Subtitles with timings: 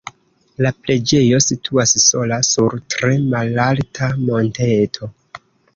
[0.65, 5.17] La preĝejo situas sola sur tre malalta monteto.